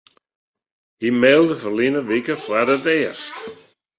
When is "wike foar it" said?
2.07-2.85